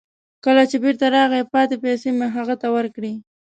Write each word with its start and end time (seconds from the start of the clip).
کله 0.45 0.63
چې 0.69 0.77
بیرته 0.83 1.05
راغی، 1.15 1.41
پاتې 1.53 1.75
پیسې 1.85 2.09
مې 2.17 2.27
هغه 2.35 2.55
ته 2.61 2.67
ورکړې. 2.75 3.13